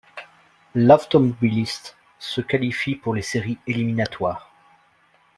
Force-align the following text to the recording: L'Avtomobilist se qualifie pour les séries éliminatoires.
L'Avtomobilist 0.73 1.95
se 2.17 2.41
qualifie 2.41 2.95
pour 2.95 3.13
les 3.13 3.21
séries 3.21 3.59
éliminatoires. 3.67 4.51